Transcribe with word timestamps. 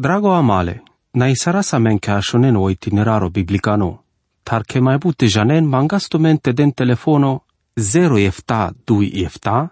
Drago 0.00 0.32
amale, 0.32 0.82
na 1.12 1.26
isara 1.28 1.62
sa 1.62 1.78
men 1.78 1.98
ke 1.98 2.12
ashonen 2.12 2.56
o 2.56 2.68
itineraro 2.70 3.30
biblicano, 3.34 4.04
tar 4.46 4.62
ke 4.62 4.78
mai 4.80 4.94
bute 5.02 5.26
janen 5.26 5.66
mangasto 5.66 6.20
mente 6.20 6.52
den 6.52 6.70
telefono 6.72 7.40
0 7.74 8.18
efta 8.22 8.70
2 8.86 9.24
efta, 9.26 9.70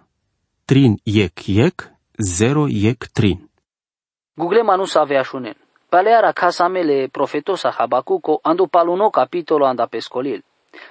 trin 0.66 0.98
yek 1.06 1.48
yek, 1.48 1.86
0 2.18 2.66
yek 2.68 3.06
trin. 3.14 3.38
Google 4.36 4.64
manu 4.64 4.86
save 4.86 5.16
ashunen. 5.18 5.54
Paleara 5.90 6.32
casamele 6.32 7.08
profetosa 7.08 7.70
Habacuco 7.70 8.40
ando 8.42 8.66
paluno 8.66 9.10
capitolo 9.10 9.66
anda 9.66 9.86
pescolil. 9.86 10.42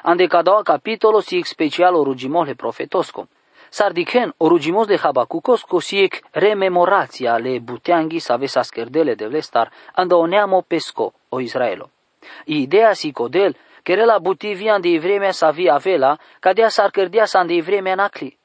Ande 0.04 0.30
cadawa 0.30 0.64
capitolo 0.64 1.20
si 1.20 1.44
special 1.44 1.96
orugimos 1.96 2.48
le 2.48 2.56
profetosco. 2.56 3.28
Sardichen 3.78 4.34
orugimos 4.38 4.88
de 4.88 4.98
Habacucosco 5.04 5.82
si 5.82 6.10
rememorația 6.32 7.38
le 7.38 7.60
buteanghi 7.60 8.20
să 8.20 8.32
ave 8.32 8.46
sascherdele 8.46 9.16
de 9.16 9.28
vlestar 9.28 9.72
anda 9.94 10.16
oneamo 10.16 10.62
pesco 10.62 11.14
o 11.30 11.40
Israelo. 11.40 11.90
Ideea 12.46 12.94
si 12.94 13.12
codel 13.12 13.56
la 13.84 14.20
buti 14.20 14.54
vian 14.54 14.82
de 14.82 14.98
vremea 14.98 15.32
sa 15.32 15.52
vi 15.52 15.70
avela, 15.70 16.18
cadea 16.40 16.70
s-ar 16.70 16.90
cărdia 16.90 17.26
sa 17.26 17.44
de 17.44 17.62
vremea 17.62 17.96
nacli. 17.96 18.38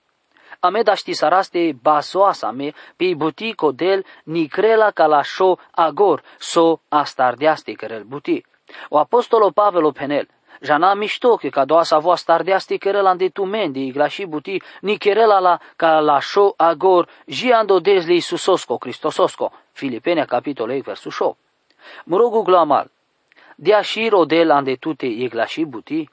Ame 0.60 0.82
da 0.82 0.94
ști 0.94 1.12
saraste 1.12 1.78
basoasa 1.82 2.50
me, 2.50 2.72
pe 2.96 3.14
buti 3.14 3.54
codel 3.54 4.04
ni 4.24 4.48
crela 4.48 4.90
ca 4.90 5.06
la 5.06 5.22
show 5.22 5.58
agor, 5.70 6.22
so 6.38 6.80
astardeaste 6.88 7.72
cărel 7.72 8.02
buti. 8.02 8.44
O 8.88 8.98
apostolo 8.98 9.50
Pavelo 9.50 9.90
penel, 9.92 10.28
Jana 10.60 10.94
mișto 10.94 11.36
că 11.36 11.48
ca 11.48 11.64
doa 11.64 11.82
sa 11.82 11.98
voa 11.98 12.16
stardeaste 12.16 12.76
cărela 12.76 13.14
de 13.14 13.28
tumen 13.28 13.72
de 13.72 13.78
igla 13.78 14.08
și 14.08 14.24
buti, 14.24 14.62
ni 14.80 14.98
cărela 14.98 15.38
la 15.38 15.58
ca 15.76 16.00
la 16.00 16.20
show 16.20 16.54
agor, 16.56 17.08
jiando 17.26 17.78
desli 17.78 18.12
Iisusosco, 18.12 18.76
Cristososco. 18.76 19.52
Filipenia 19.72 20.24
capitolul 20.24 20.80
versul 20.80 21.12
8. 21.18 21.38
Mă 22.04 22.16
rog 22.16 22.44
glamal, 22.44 22.90
de 23.56 23.80
și 23.82 24.08
rodel 24.08 24.50
ande 24.50 24.74
tute 24.74 25.06
egla 25.06 25.46
și 25.46 25.64
buti, 25.64 26.08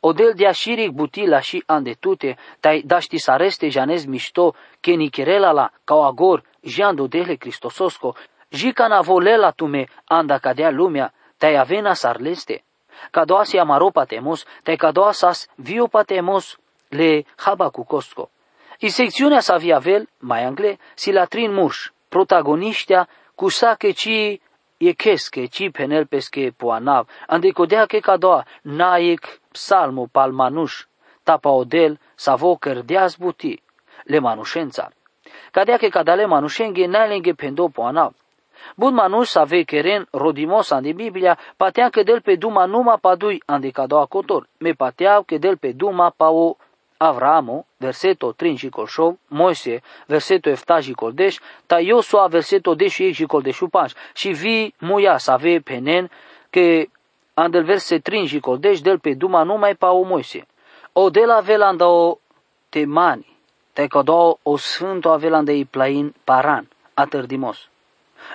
Odel 0.00 0.32
de 0.34 0.46
ashiric 0.46 0.90
buti 0.90 1.26
la 1.26 1.40
și 1.40 1.62
ande 1.66 1.92
tute, 2.00 2.36
tai 2.60 2.82
daști 2.86 3.18
sareste 3.18 3.68
janez 3.68 4.04
mișto, 4.04 4.54
che 4.80 4.92
ni 4.92 5.10
la 5.26 5.70
ca 5.84 5.94
agor, 5.94 6.42
jando 6.62 7.06
dele 7.06 7.34
Cristososco, 7.34 8.14
jicana 8.48 9.00
volela 9.00 9.50
tume 9.50 9.88
anda 10.04 10.38
cadea 10.38 10.70
lumea, 10.70 11.12
tai 11.36 11.54
avena 11.56 11.94
sarleste. 11.94 12.64
Cadoasi 13.10 13.58
amaro 13.58 13.90
temos, 14.06 14.46
tai 14.62 14.76
cadoasas 14.76 15.48
vio 15.56 15.86
patemos 15.86 16.58
le 16.90 17.24
cosco. 17.86 18.30
I 18.78 18.88
secțiunea 18.88 19.40
sa 19.40 19.56
vel, 19.56 20.08
mai 20.18 20.44
angle, 20.44 20.78
si 20.94 21.12
la 21.12 21.24
trin 21.24 21.52
murș, 21.52 21.90
protagoniștea, 22.08 23.08
cu 23.34 23.48
sa 23.48 23.74
che 23.74 23.90
ci 23.92 24.40
e 24.76 24.92
keske 24.92 25.46
ci 25.46 25.70
penel 25.70 26.06
peske 26.06 26.52
poanav, 26.56 27.08
ande 27.26 27.50
kodea 27.50 27.86
ke 27.86 28.00
kadoa, 28.00 28.44
naik 28.62 29.40
psalmo 29.52 30.06
palmanuș, 30.06 30.84
tapa 31.22 31.50
odel, 31.50 31.98
savo 32.14 32.56
cărdeaz 32.56 33.14
buti, 33.14 33.62
le 34.04 34.18
manușența. 34.18 34.90
Cadea 35.50 35.76
ke 35.76 35.88
cadale 35.88 36.26
manușenghe 36.26 36.86
nailenghe 36.86 37.32
pendo 37.32 37.68
poanav. 37.68 38.12
Bun 38.76 38.94
manuș 38.94 39.28
sa 39.28 39.44
ve 39.44 39.62
keren 39.62 40.08
rodimos 40.10 40.70
ande 40.70 40.92
Biblia, 40.92 41.38
patea 41.56 41.88
că 41.88 42.02
del 42.02 42.20
pe 42.20 42.34
duma 42.34 42.64
numa 42.64 42.96
padui 42.96 43.42
ande 43.46 43.70
cadoa 43.70 44.06
cotor, 44.06 44.46
me 44.58 44.72
patea 44.72 45.22
că 45.26 45.38
del 45.38 45.56
pe 45.56 45.72
duma 45.72 46.12
pa 46.16 46.28
o 46.30 46.56
Avramo, 46.96 47.66
verseto 47.76 48.32
3 48.32 48.56
și 48.56 48.68
colșov, 48.68 49.18
Moise, 49.28 49.82
verseto 50.06 50.54
7 50.54 50.80
și 50.80 50.92
coldeș, 50.92 51.36
ta 51.66 51.80
Iosua, 51.80 52.26
verseto 52.26 52.74
10 52.74 53.10
și 53.10 53.24
coldeș 53.24 53.60
upanș, 53.60 53.92
și 54.14 54.28
vi 54.28 54.74
muia 54.78 55.18
să 55.18 55.30
ave 55.30 55.60
penen, 55.60 56.10
că 56.50 56.82
andel 57.34 57.64
verse 57.64 57.98
3 57.98 58.26
și 58.26 58.40
coldeș, 58.40 58.80
del 58.80 58.98
pe 58.98 59.14
duma 59.14 59.42
numai 59.42 59.74
pa 59.74 59.90
o 59.90 60.02
Moise. 60.02 60.46
O 60.92 61.10
de 61.10 61.24
la 61.24 61.40
velanda 61.40 61.88
o 61.88 62.18
temani, 62.68 63.26
te 63.72 63.86
codo 63.86 64.38
o 64.42 64.56
sfânto 64.56 65.10
avelanda 65.10 65.52
i 65.52 65.64
plain 65.64 66.14
paran, 66.24 66.68
atărdimos. 66.94 67.68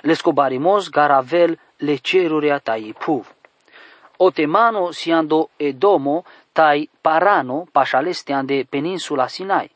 Le 0.02 0.14
scobarimos 0.14 0.90
garavel 0.90 1.58
le 1.76 1.96
cerurea 1.96 2.58
tai 2.58 2.94
puv. 2.98 3.26
O 4.16 4.30
temano 4.30 4.90
siando 4.92 5.50
edomo 5.56 6.24
tai 6.52 6.90
Parano, 7.00 7.66
pașalestean 7.72 8.46
de 8.46 8.66
peninsula 8.70 9.26
Sinai. 9.26 9.70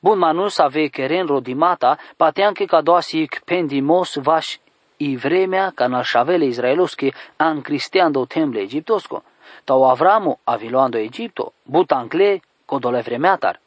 Bun 0.00 0.18
manus 0.18 0.58
ave 0.58 0.88
keren 0.88 1.26
rodimata, 1.26 1.98
patean 2.16 2.54
que 2.54 2.66
cadoasic 2.66 3.40
pendimos 3.44 4.14
vaș 4.14 4.58
i 4.96 5.16
vremea 5.16 5.72
ca 5.74 5.86
nașavele 5.86 6.44
israelosche 6.44 7.12
an 7.36 7.60
cristiando 7.60 8.26
temble 8.26 8.60
egiptosco. 8.60 9.22
Tau 9.64 9.84
Avramo 9.84 10.38
aviloando 10.44 10.98
Egipto, 10.98 11.52
butancle 11.62 12.40
codole 12.64 13.00
vremeatar. 13.00 13.60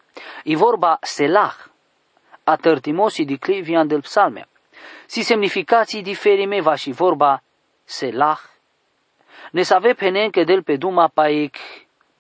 I 0.44 0.56
vorba 0.56 0.98
selah, 1.02 1.56
a 2.44 2.56
tărtimosi 2.56 3.26
di 3.26 3.38
clivian 3.38 3.88
del 3.88 4.02
psalmea. 4.02 4.48
Si 5.12 5.22
semnificații 5.22 6.02
diferime 6.02 6.62
va 6.62 6.75
și 6.75 6.92
vorba 6.92 7.44
selah. 7.84 8.40
Ne 9.52 9.62
save 9.62 9.94
penen 9.94 10.30
que 10.30 10.44
del 10.44 10.64
pe 10.64 10.75
duma 10.75 11.08
paic 11.08 11.56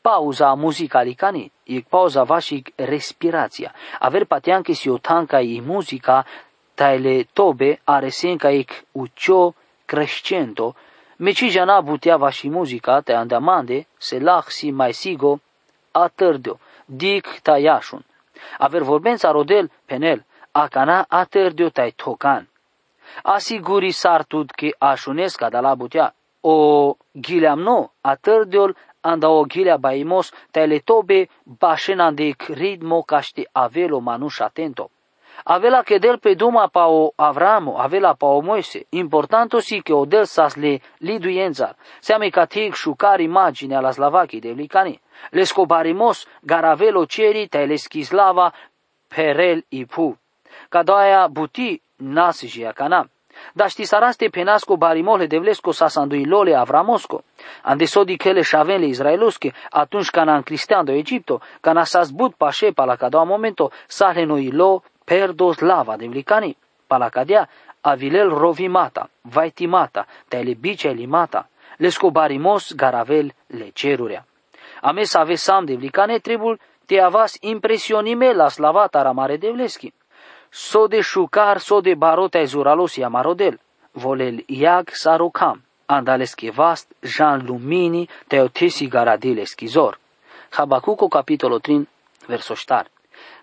pauza 0.01 0.53
muzicalicani, 0.53 1.51
e 1.63 1.79
pauza 1.79 2.23
vașic 2.23 2.71
respirația. 2.75 3.73
Aver 3.99 4.25
patean 4.25 4.61
que 4.61 4.73
si 4.73 4.89
o 4.89 4.97
tanca 4.97 5.39
i 5.39 5.59
musica, 5.59 6.25
taile 6.73 7.27
tobe 7.33 7.79
are 7.83 8.09
senca 8.09 8.49
ic 8.49 8.83
ucio 8.91 9.53
crescento, 9.85 10.75
meci 11.17 11.49
jana 11.49 11.81
butea 11.81 12.17
va 12.17 12.29
și 12.29 12.49
muzica 12.49 13.01
te 13.01 13.13
andamande, 13.13 13.87
se 13.97 14.19
lah 14.19 14.45
si 14.47 14.71
mai 14.71 14.93
sigo, 14.93 15.39
atârdio, 15.91 16.59
dic 16.85 17.39
taiașun. 17.41 18.05
Aver 18.57 18.81
vorbența 18.81 19.31
rodel 19.31 19.71
penel, 19.85 20.25
acana 20.51 21.05
atârdio 21.07 21.69
tai 21.69 21.91
tocan. 21.91 22.48
Asiguri 23.23 23.91
sartud 23.91 24.49
că 24.51 24.67
așunesca 24.77 25.49
de 25.49 25.57
la 25.57 25.75
butea, 25.75 26.15
o 26.41 26.95
ghileam 27.11 27.59
no, 27.59 27.91
atârdiol 28.01 28.75
anda 29.01 29.29
ogilea 29.29 29.77
baimos 29.77 30.31
teletobe 30.51 31.29
bashenandek 31.43 32.41
ritmo 32.41 33.01
caști 33.01 33.47
avelo 33.51 33.99
manuș 33.99 34.39
atento. 34.39 34.91
Avela 35.43 35.83
que 35.83 35.97
del 35.97 36.17
pe 36.19 36.33
duma 36.33 36.67
pa 36.67 36.87
o 36.87 37.11
Avramo, 37.15 37.77
avela 37.77 38.13
pa 38.13 38.27
o 38.27 38.41
Moise. 38.41 38.85
Importanto 38.89 39.59
si 39.59 39.81
che 39.81 39.93
o 39.93 40.05
del 40.05 40.25
sas 40.25 40.55
le 40.55 40.81
liduienzar. 40.97 41.75
Seame 41.99 42.29
catig 42.29 42.73
șucar 42.73 43.19
imagine 43.19 43.79
la 43.79 43.91
Slavaki 43.91 44.39
de 44.39 44.51
licani. 44.51 45.01
Le 45.31 45.43
scobarimos 45.43 46.27
garavelo 46.41 47.05
ceri 47.05 47.47
te 47.47 47.65
le 47.65 47.77
schislava 47.77 48.53
perel 49.07 49.63
ipu. 49.69 50.17
Cadoaia 50.69 51.27
buti 51.27 51.81
nasi 51.95 52.61
canam. 52.75 53.09
Daști 53.53 53.83
saraste 53.83 54.29
penasco 54.29 54.77
barimole 54.77 55.25
devlesco 55.25 55.71
sasanduilole 55.71 56.55
avramosco. 56.55 57.23
Ande 57.63 57.85
sodi 57.85 58.17
kele 58.17 58.41
șavele 58.41 58.85
israelusche, 58.85 59.53
atunci 59.69 60.09
când 60.09 60.27
an 60.27 60.41
cristiando 60.41 60.91
Egipto, 60.91 61.41
când 61.61 61.77
a 61.77 61.83
sazbut 61.83 62.35
pașe 62.35 62.71
la 62.75 62.95
cadoa 62.95 63.23
momento, 63.23 63.71
sale 63.87 64.23
noilo 64.23 64.83
perdos 65.05 65.59
lava 65.59 65.95
devlicani, 65.95 66.57
la 66.87 67.09
cadea, 67.09 67.49
avilel 67.81 68.29
rovimata, 68.29 69.09
vaitimata, 69.21 70.05
tele 70.27 70.53
bice 70.53 70.89
limata, 70.89 71.49
lesco 71.77 72.11
barimos 72.11 72.75
garavel 72.75 73.33
le 73.47 73.69
cerurea. 73.73 74.25
Ame 74.81 75.03
să 75.03 75.17
ave 75.17 75.35
sam 75.35 75.65
devlicane 75.65 76.17
tribul, 76.17 76.59
te 76.85 76.99
avas 76.99 77.37
impresionime 77.39 78.33
la 78.33 78.47
slavata 78.47 79.01
ramare 79.01 79.37
devleschi 79.37 79.93
so 80.49 80.87
de 80.87 81.01
șucar, 81.01 81.59
so 81.59 81.81
de 81.81 81.95
barotai 81.95 82.45
zuralosi 82.45 83.03
amarodel, 83.03 83.59
volel 83.91 84.43
iag 84.47 84.89
sarocam, 84.93 85.61
andaleski 85.85 86.49
vast, 86.49 86.91
Jean 87.01 87.45
lumini, 87.45 88.09
teotesi 88.27 88.87
garadile 88.87 89.45
schizor. 89.45 89.97
Habacuco 90.49 91.07
capitolo 91.07 91.59
3, 91.59 91.87
verso 92.27 92.55
star. 92.55 92.87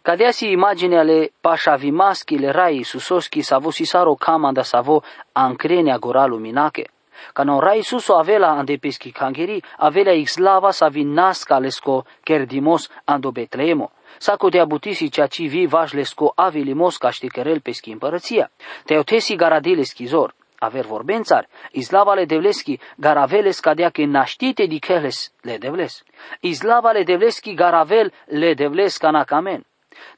Cadeasi 0.03 0.51
imagine 0.51 0.99
ale 0.99 1.33
pașavi 1.41 1.91
maschile 1.91 2.51
rai 2.51 2.83
susoschi 2.83 3.43
savo 3.43 3.71
sisaro 3.71 4.15
camanda 4.15 4.63
savo 4.63 5.03
ancrenea 5.33 5.99
gora 5.99 6.27
luminache. 6.27 6.87
Ca 7.33 7.43
non 7.43 7.61
rai 7.61 7.83
suso 7.83 8.15
avela 8.15 8.49
ande 8.49 8.79
peschi 8.79 9.11
cangheri, 9.13 9.63
avela 9.79 10.13
ixlava 10.13 10.71
savi 10.73 11.05
nasca 11.05 11.59
lesko 11.59 12.05
kerdimos 12.23 12.89
ando 13.05 13.33
Betlemo. 13.33 13.91
Sako 14.19 14.49
te 14.49 14.59
abutisi 14.59 15.09
cea 15.09 15.27
ci 15.27 15.49
vi 15.49 15.67
vașlesco 15.67 16.33
avili 16.35 16.73
mosca 16.73 17.11
șticherel 17.11 17.61
peschi 17.61 17.91
împărăția. 17.91 18.51
Teotesi 18.85 19.35
garadile 19.35 19.83
schizor. 19.83 20.35
Aver 20.59 20.85
vorbențar, 20.85 21.49
izlavale 21.71 22.25
devleski 22.25 22.79
garaveles 22.97 23.61
cadea 23.61 23.91
că 23.91 24.05
naștite 24.05 24.65
dicheles 24.65 25.33
le 25.41 25.57
devles. 25.59 26.03
Izlavale 26.41 27.03
devleski 27.03 27.55
garavel 27.55 28.13
le 28.25 28.55
devles 28.55 28.97
canacamen. 28.97 29.67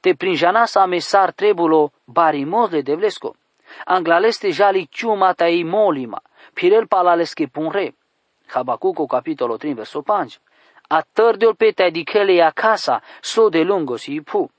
Te 0.01 0.15
prinjana 0.15 0.65
sa 0.65 0.87
mesar 0.87 1.33
trebulo 1.33 1.93
barimos 2.05 2.71
le 2.71 2.83
devlesco. 2.83 3.35
anglaleste 3.85 4.51
jali 4.51 4.89
ciuma 4.91 5.35
tai 5.35 5.63
molima, 5.65 6.21
pirel 6.55 6.87
palales 6.87 7.33
che 7.33 7.49
punre. 7.49 7.95
Habacuco 8.47 9.07
capitolo 9.07 9.57
3 9.57 9.75
verso 9.75 10.03
5. 10.03 10.41
Atârdiul 10.89 11.55
pe 11.55 11.71
tai 11.71 11.91
dicele 11.91 12.43
a 12.43 12.51
casa, 12.51 13.03
so 13.21 13.49
de 13.49 13.63
lungo 13.63 13.97
si 13.97 14.21
pu. 14.21 14.51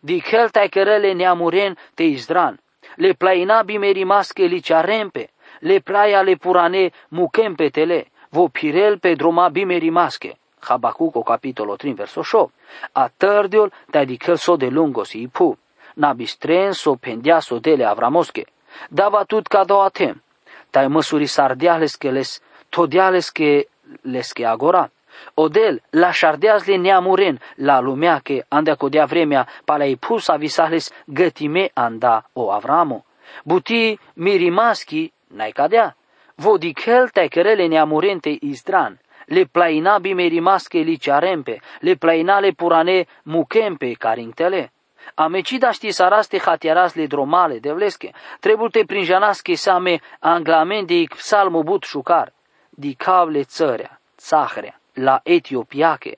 Dicel 0.00 0.50
tai 0.50 0.68
kerele 0.68 1.12
neamuren 1.12 1.76
te 1.94 2.02
izdran. 2.02 2.58
Le 2.96 3.14
plaina 3.14 3.62
bimeri 3.62 4.04
masche 4.04 4.46
li 4.46 4.62
ciarempe, 4.62 5.30
le 5.60 5.80
playa 5.80 6.22
le 6.22 6.36
purane 6.36 6.92
mukempetele, 7.08 8.10
vo 8.30 8.48
pirel 8.48 8.98
pe 8.98 9.14
droma 9.14 9.50
bimeri 9.50 9.90
masche. 9.90 10.36
Habacuco 10.60 11.22
capitolo 11.22 11.76
3 11.76 11.94
verso 11.94 12.22
8. 12.22 12.52
Atârdiul 12.92 13.72
tai 13.90 14.06
dicel 14.06 14.38
so 14.38 14.56
de 14.56 14.70
lungo 14.70 15.04
si 15.04 15.28
pu. 15.28 15.56
Nabistren 15.94 16.74
so 16.74 16.94
pendea 16.94 17.40
so 17.40 17.58
dele 17.58 17.84
avramosche. 17.84 18.46
Dava 18.88 19.24
tut 19.24 19.48
cado 19.48 19.80
atem. 19.80 20.22
Tai 20.70 20.86
măsuri 20.86 21.26
sardeales 21.26 21.96
que 21.96 22.10
les, 22.12 22.40
todiales 22.68 23.30
que 23.30 23.68
les 24.02 24.32
que 24.32 24.46
agora. 24.46 24.90
Odel, 25.34 25.82
la 25.90 26.10
șardeazle 26.10 26.76
neamuren, 26.76 27.40
la 27.54 27.80
lumea 27.80 28.20
că 28.22 28.44
andea 28.48 28.74
codea 28.74 29.04
vremea, 29.04 29.48
palei 29.64 29.96
pus 29.96 30.28
avisales 30.28 30.90
gătime 31.06 31.70
anda 31.74 32.24
o 32.32 32.50
Avramo. 32.50 33.04
Buti 33.44 33.98
mirimaschi, 34.14 35.12
n-ai 35.26 35.50
cadea. 35.50 35.96
Vodichel 36.34 37.08
te 37.08 37.26
querele 37.28 37.66
neamurente 37.66 38.36
izdran, 38.40 39.00
le 39.26 39.44
plaina 39.44 39.98
bimerimasche 39.98 40.78
licearempe, 40.78 41.60
le 41.80 41.94
plaina 41.94 42.40
le 42.40 42.52
purane 42.52 43.06
mukempe 43.22 43.92
carintele. 43.92 44.72
Amecida 45.14 45.70
ști 45.72 45.90
saraste 45.90 46.38
hatiaras 46.38 46.94
le 46.94 47.06
dromale 47.06 47.58
de 47.58 47.72
vlesche, 47.72 48.12
trebuie 48.40 48.68
te 48.70 48.84
prinjanasche 48.84 49.54
same 49.54 50.00
anglamen 50.20 50.86
de 50.86 51.04
psalmo 51.08 51.62
but 51.62 51.84
șucar, 51.84 52.32
di 52.70 52.94
cavle 52.94 53.42
țărea, 53.42 54.00
țahrea 54.16 54.81
la 54.94 55.20
etiopiache, 55.24 56.16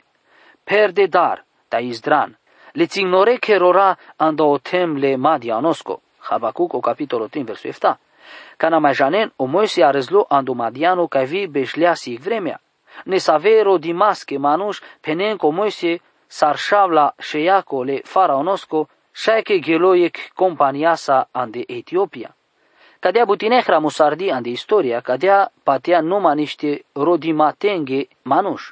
perde 0.65 1.07
dar, 1.07 1.45
ta 1.69 1.79
izdran, 1.79 2.39
le 2.73 2.87
țignore 2.87 3.39
cherora 3.39 3.99
tem 4.63 4.97
le 4.97 5.17
madianosco, 5.17 6.03
Habacuc, 6.19 6.73
o 6.73 6.81
capitolo 6.81 7.29
3, 7.29 7.45
versul 7.45 7.73
7. 7.73 7.99
Cana 8.57 8.79
mai 8.79 8.95
janen, 8.95 9.33
o 9.37 9.45
Moise 9.45 9.85
a 9.85 9.91
răzlo 9.91 10.27
ando 10.29 10.53
madiano 10.55 11.07
ca 11.07 11.23
vi 11.23 11.47
beșleasi 11.47 12.17
vremea. 12.17 12.61
Ne 13.05 13.19
savero 13.19 13.79
di 13.79 13.93
masche 13.93 14.39
manuș 14.39 14.79
penen 15.01 15.37
co 15.37 15.51
Moise 15.51 16.01
sarșavla 16.27 17.15
șeiaco 17.19 17.83
le 17.83 18.01
faraonosco, 18.05 18.89
șaike 19.13 19.59
geloiec 19.59 20.17
companiasa 20.35 21.29
ande 21.31 21.65
Etiopia. 21.67 22.37
Cadea 23.05 23.27
butinehra 23.27 23.79
musardi 23.81 24.31
ande 24.31 24.49
istoria, 24.49 25.01
cadea 25.01 25.53
patea 25.63 26.01
numa 26.01 26.33
niște 26.35 26.85
rodimatenge 26.93 28.09
manuș. 28.23 28.63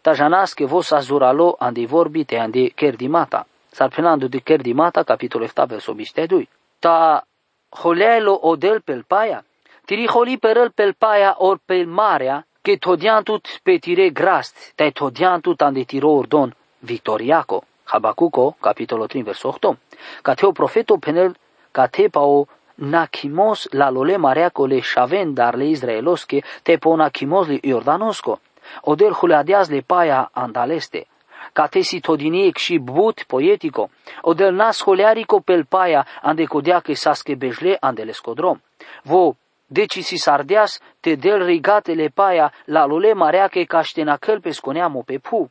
Tajanasche 0.00 0.64
vos 0.64 0.90
azuralo 0.90 1.56
ande 1.58 1.86
vorbite 1.86 2.38
ande 2.38 2.68
kerdimata. 2.68 3.46
Sarpenando 3.70 4.28
de 4.28 4.38
kerdimata, 4.38 5.02
capitolul 5.02 5.46
7, 5.46 5.66
versul 5.66 5.94
22. 5.94 6.48
Ta 6.78 7.26
holealo 7.68 8.38
odel 8.42 8.80
pel 8.80 9.04
paia. 9.06 9.44
Tiri 9.84 10.06
holi 10.06 10.38
perel 10.38 10.70
pel 10.70 10.94
paia 10.94 11.34
or 11.38 11.58
pel 11.64 11.86
marea, 11.86 12.46
che 12.62 12.76
todian 12.76 13.22
tut 13.22 13.60
pe 13.62 13.76
tire 13.76 14.10
grast, 14.10 14.72
tai 14.74 14.92
todian 14.92 15.40
tut 15.40 15.60
ande 15.60 15.84
tiro 15.84 16.08
ordon 16.08 16.54
victoriaco. 16.78 17.64
Habacuco, 17.84 18.56
capitolul 18.60 19.06
3, 19.06 19.22
versul 19.22 19.50
8. 19.50 19.76
Ca 20.22 20.34
teo 20.34 20.52
profeto 20.52 20.96
penel, 20.96 21.36
ca 21.70 21.86
te 21.86 22.08
pao 22.08 22.46
nakimos 22.76 23.68
la 23.72 23.90
lole 23.90 24.18
mareaco 24.18 24.66
le 24.66 24.82
shaven 24.82 25.34
dar 25.34 25.56
le 25.56 25.66
israelosche 25.66 26.42
te 26.62 26.78
po 26.78 26.96
nakimos 26.96 27.48
le 27.48 27.60
iordanosco. 27.62 28.40
Odel 28.82 29.12
huleadeaz 29.12 29.70
le 29.70 29.82
paia 29.82 30.30
andaleste. 30.32 31.06
Catesi 31.52 32.00
todiniec 32.00 32.56
și 32.56 32.78
but 32.78 33.22
poetico, 33.22 33.90
odel 34.20 34.54
nas 34.54 34.82
holearico 34.82 35.40
pel 35.40 35.64
paia 35.64 36.06
ande 36.22 36.44
codea 36.44 36.80
que 36.80 36.94
sasque 36.94 37.34
bejle 37.34 37.76
andele 37.80 38.12
scodrom. 38.12 38.60
Vo 39.02 39.36
deci 39.66 40.02
si 40.02 40.16
sardeas 40.16 40.80
te 41.00 41.14
del 41.14 41.44
rigate 41.44 41.92
le 41.92 42.08
paia 42.08 42.52
la 42.64 42.86
lole 42.86 43.12
marea 43.12 43.48
que 43.48 43.64
caștenacăl 43.64 44.40
pe 44.40 44.50
sconeamo 44.50 45.02
pe 45.02 45.18
pu. 45.18 45.50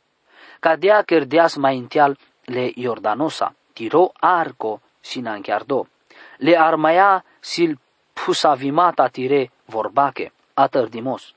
Cadea 0.59 1.01
kerdeas 1.01 1.55
mai 1.55 1.75
intial 1.75 2.17
le 2.45 2.71
Iordanosa, 2.75 3.53
tiro 3.73 4.11
arco 4.19 4.81
sinanchiardo 4.99 5.87
le 6.45 6.57
armaia 6.57 7.23
sil 7.51 7.71
pusavimata 8.13 9.07
tire 9.07 9.51
vorbache, 9.65 10.31
atărdimos. 10.53 11.33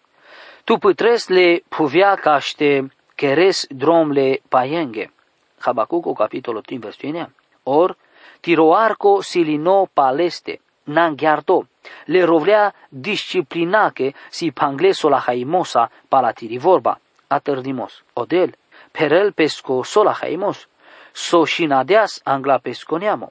Tu 0.64 0.78
pătres 0.78 1.28
le 1.28 1.62
puvea 1.68 2.14
caște 2.14 2.90
keres 3.14 3.66
drom 3.68 4.10
le 4.10 4.40
paienge. 4.48 5.10
Habacuco 5.58 6.12
capitolul 6.12 6.62
3 6.62 6.78
versiunea. 6.78 7.30
Or, 7.62 7.96
tiroarco 8.40 9.20
silino 9.20 9.88
paleste, 9.92 10.60
nanghiardo, 10.82 11.66
le 12.04 12.24
rovlea 12.24 12.74
disciplinache 12.88 14.14
si 14.30 14.50
pangleso 14.50 15.08
la 15.08 15.22
haimosa 15.26 15.90
palatiri 16.08 16.58
vorba, 16.58 17.00
atărdimos. 17.26 18.04
Odel, 18.12 18.54
perel 18.90 19.32
pesco 19.32 19.82
sola 19.82 20.14
haimos, 20.20 20.68
so 21.12 21.44
shinadeas 21.44 22.20
angla 22.24 22.58
pesconeamo 22.58 23.30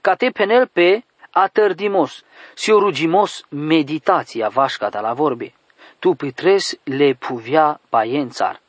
te 0.00 0.30
penel 0.30 0.66
pe 0.66 1.04
atărdimos, 1.30 2.24
si 2.54 2.70
rugimos 2.70 3.44
meditația 3.48 4.48
vașcata 4.48 5.00
la 5.00 5.12
vorbe. 5.12 5.52
Tu 5.98 6.14
pitres 6.14 6.78
le 6.84 7.14
puvia 7.14 7.80
paențar. 7.88 8.60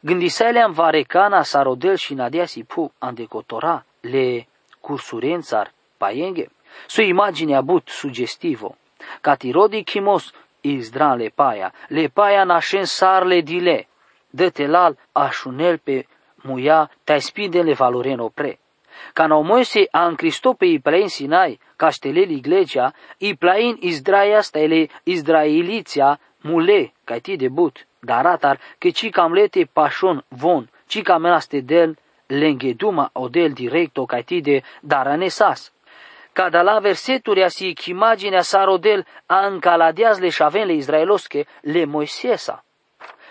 Gândiseleam 0.00 0.72
varecana 0.72 1.42
sarodel 1.42 1.96
și 1.96 2.14
nadia 2.14 2.46
si 2.46 2.64
pu 2.64 2.92
andecotora 2.98 3.84
le 4.00 4.46
cursurențar 4.80 5.72
paienge. 5.96 6.46
Su 6.86 7.02
imagine 7.02 7.56
abut 7.56 7.88
sugestivo. 7.88 8.76
Catirodi 9.20 9.84
chimos 9.84 10.32
izdran 10.60 11.18
le 11.18 11.28
paia, 11.28 11.72
le 11.88 12.08
paia 12.08 12.44
nașen 12.44 12.84
sarle 12.84 13.40
dile. 13.40 13.88
Dă-te 14.30 14.66
lal 14.66 14.98
așunel 15.12 15.78
pe 15.78 16.06
muia, 16.42 16.90
te 17.04 17.18
spide 17.18 17.62
le 17.62 17.72
valoren 17.72 18.18
opre. 18.18 18.58
Cano 19.12 19.40
Moise 19.40 19.88
an 19.90 20.14
Cristope 20.14 20.66
i 20.66 20.78
plain 20.78 21.08
Sinai, 21.08 21.58
cașteleli 21.76 22.34
iglesia, 22.34 22.94
i 23.18 23.34
plain 23.34 23.76
Izdraia 23.80 24.40
stele 24.40 24.88
Izraeliția 25.02 26.20
mule, 26.40 26.92
ca 27.04 27.18
ti 27.18 27.36
debut, 27.36 27.86
daratar, 28.00 28.60
că 28.78 28.90
ci 28.90 29.10
cam 29.10 29.32
lete 29.32 29.68
pașon 29.72 30.24
von, 30.28 30.70
ci 30.86 31.02
cam 31.02 31.24
elaste 31.24 31.60
del 31.60 31.96
lengheduma 32.26 33.10
odel 33.12 33.52
directo 33.52 34.04
ca 34.04 34.20
ti 34.20 34.40
de 34.40 34.62
daranesas. 34.80 35.72
Cada 36.32 36.62
la 36.62 36.78
verseturia 36.78 37.48
si 37.48 37.74
imaginea 37.86 38.42
sarodel 38.42 39.06
a 39.26 39.46
încaladeaz 39.46 40.18
le 40.18 40.28
șaven 40.28 40.66
le 40.66 40.72
izraelosche 40.72 41.46
le 41.60 41.84
Moisesa. 41.84 42.64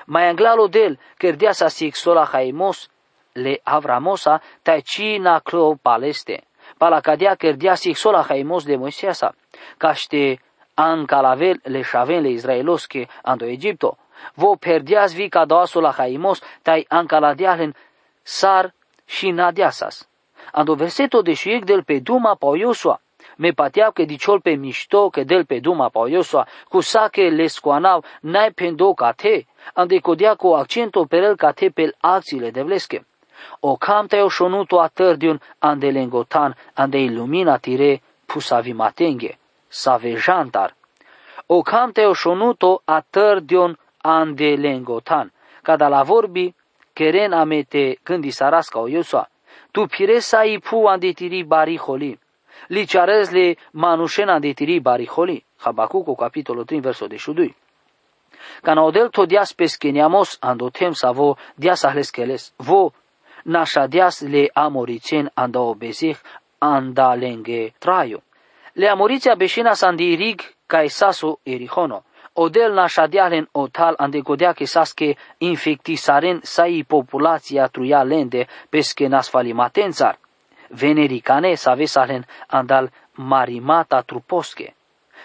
Mai 0.05 0.27
anglalo 0.27 0.67
del, 0.67 0.99
cerdea 1.17 1.51
sa 1.51 1.67
si 1.67 1.85
exola 1.85 2.25
haimos, 2.31 2.89
le 3.35 3.59
avramosa 3.63 4.41
tai 4.61 4.81
chi 4.81 5.17
na 5.19 5.41
clo 5.41 5.75
paleste. 5.81 6.43
Pala 6.77 7.01
cadia 7.01 7.35
kerdia 7.35 7.75
si 7.75 7.93
sola 7.93 8.25
haimos 8.29 8.65
de 8.65 8.77
Moisesa. 8.77 9.33
Caște 9.77 10.39
an 10.75 11.05
calavel 11.05 11.59
le 11.65 11.83
shaven 11.83 12.23
le 12.23 12.29
israeloske 12.29 13.07
ando 13.23 13.45
Egipto. 13.45 13.97
Vo 14.35 14.55
perdias 14.55 15.13
vi 15.13 15.29
cadoaso 15.29 15.81
la 15.81 15.91
haimos 15.97 16.41
tai 16.61 16.85
an 16.89 17.07
caladialen 17.07 17.75
sar 18.23 18.73
și 19.05 19.31
nadiasas. 19.31 20.07
Ando 20.51 20.75
verseto 20.75 21.21
de 21.21 21.33
șuiec 21.33 21.63
del 21.65 21.83
pe 21.83 21.99
duma 21.99 22.35
pa 22.35 22.57
Iosua. 22.57 22.99
Me 23.37 23.51
pateau 23.51 23.91
que 23.91 24.05
diciol 24.05 24.41
pe 24.41 24.53
mișto 24.55 25.09
que 25.09 25.23
del 25.23 25.45
pe 25.45 25.59
duma 25.59 25.89
pa 25.89 26.07
Iosua, 26.07 26.47
cu 26.69 26.81
sa 26.81 27.09
que 27.09 27.29
le 27.29 27.47
scoanau 27.47 28.03
nai 28.21 28.51
pendo 28.51 28.93
ca 28.93 29.11
te, 29.11 29.45
ande 29.73 29.99
codia 29.99 30.35
cu 30.35 30.47
accento 30.47 31.05
per 31.05 31.23
el 31.23 31.35
ca 31.35 31.51
te 31.51 31.69
pel 31.69 31.95
acțiile 31.99 32.51
de 32.51 32.61
vlesche 32.61 33.05
o 33.59 33.77
camte 33.77 34.21
o 34.21 34.29
șonuto 34.29 34.79
atârdiun 34.79 35.39
ande 35.59 35.91
lengotan 35.91 36.55
ande 36.73 36.99
ilumina 37.03 37.57
tire 37.57 38.01
pusavi 38.25 38.73
matenge, 38.73 39.37
save 39.69 40.15
jantar. 40.15 40.73
O 41.47 41.61
camte 41.63 42.05
o 42.05 42.13
șonuto 42.13 42.81
atârdiun 42.85 43.77
ande 44.01 44.55
lengotan, 44.55 45.31
cada 45.61 45.87
la 45.87 46.03
vorbi 46.03 46.55
keren 46.93 47.33
amete 47.33 47.97
când 48.03 48.31
sarasca 48.31 48.79
o 48.79 48.87
iusua, 48.87 49.27
tu 49.71 49.87
piresa 49.87 50.43
i 50.43 50.59
pu 50.59 50.87
ande 50.87 51.11
tiri 51.11 51.43
bari 51.43 51.77
holi, 51.77 52.19
li 52.67 52.87
le 53.31 53.55
manușen 53.71 54.29
ande 54.29 54.53
tiri 54.53 54.79
bari 54.79 55.05
holi, 55.05 55.45
Habacuco 55.63 56.15
capitolul 56.15 56.65
3 56.65 56.81
versul 56.81 57.07
22. 57.07 57.55
Cana 58.61 58.83
odel 58.83 59.09
to 59.09 59.25
dias 59.25 59.53
pesqueniamos 59.53 60.37
ando 60.41 60.69
tem 60.69 60.93
savo 60.93 61.37
dias 61.55 61.83
ahleskeles, 61.83 62.53
vo 62.57 62.93
našadias 63.43 64.21
le 64.21 64.49
amoricen 64.53 65.29
anda 65.33 65.59
obezih 65.59 66.17
anda 66.59 67.13
lenge 67.15 67.73
traio. 67.79 68.21
Le 68.73 68.87
amoriția 68.89 69.35
beșina 69.35 69.73
sandirig 69.73 70.41
ca 70.65 70.81
esaso 70.81 71.39
erihono. 71.43 72.03
Odel 72.33 72.73
na 72.73 72.87
shadialen 72.87 73.47
otal 73.51 73.93
andegodea 73.97 74.53
que 74.53 74.65
saske 74.65 75.15
infectisaren 75.37 76.39
sai 76.43 76.83
populația 76.87 77.67
truia 77.67 78.03
lende 78.03 78.47
pesche 78.69 79.07
nasfalimatenzar. 79.07 80.17
Venericane 80.69 81.55
savesalen 81.55 82.25
andal 82.47 82.91
marimata 83.11 84.01
truposche. 84.01 84.75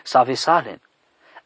Savesalen. 0.03 0.81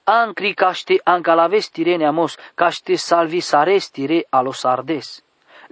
Ancri 0.04 0.54
caște 0.54 1.00
ancalaves 1.04 1.70
tireneamos, 1.70 2.38
caște 2.54 2.96
salvisares 2.96 3.90
tire 3.90 4.26
alos 4.30 4.64
ardes. 4.64 5.22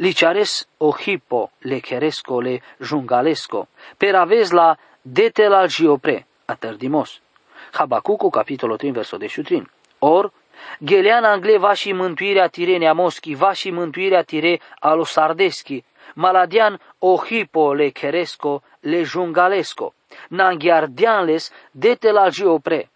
Lichares 0.01 0.67
o 0.79 0.95
hipo 0.97 1.51
le 1.61 1.81
cheresco 1.81 2.41
le 2.41 2.63
jungalesco, 2.79 3.69
per 3.99 4.15
aves 4.17 4.51
la 4.51 4.79
detel 5.03 5.53
al 5.53 5.69
giopre, 5.69 6.27
atărdimos. 6.47 7.21
Habacucu, 7.73 8.31
capitolul 8.31 8.77
3, 8.77 8.93
versul 8.93 9.19
23. 9.19 9.67
Or, 9.99 10.33
Ghelean 10.79 11.25
Angle 11.25 11.59
va 11.59 11.73
și 11.73 11.93
mântuirea 11.93 12.49
Tirenia 12.49 12.93
Moschi, 12.93 13.35
va 13.35 13.53
și 13.53 13.71
mântuirea 13.71 14.23
Tire 14.23 14.61
alo 14.79 15.05
Sardeschi, 15.05 15.85
Maladian 16.15 16.81
hipo 17.29 17.75
le 17.75 17.91
cheresco 17.91 18.63
le 18.81 19.03
jungalesco, 19.03 19.95
Nanghiardianles 20.29 21.53
dete 21.71 22.11
la 22.11 22.29
giopre. 22.29 22.91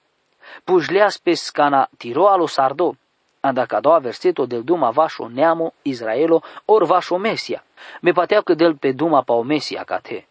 Pujleas 0.65 1.19
pe 1.19 1.35
scana 1.35 1.89
tiro 1.99 2.27
alo 2.29 2.47
sardo, 2.47 2.97
anda 3.45 3.67
a 3.69 3.81
doua 3.81 3.99
verseto 3.99 4.47
del 4.47 4.63
duma 4.63 4.91
vașo 4.91 5.29
neamo 5.29 5.73
Israelo 5.83 6.43
or 6.65 6.85
vașo 6.85 7.17
Mesia, 7.17 7.65
me 8.01 8.13
patea 8.13 8.41
că 8.41 8.55
del 8.55 8.75
pe 8.77 8.93
duma 8.93 9.23
pa 9.23 9.35
o 9.35 9.43
Mesia 9.43 9.83
ca 9.85 9.99
te. 9.99 10.25